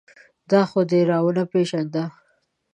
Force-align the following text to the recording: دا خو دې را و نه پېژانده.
دا 0.51 0.61
خو 0.69 0.79
دې 0.89 1.01
را 1.09 1.17
و 1.25 1.29
نه 1.37 1.43
پېژانده. 1.51 2.03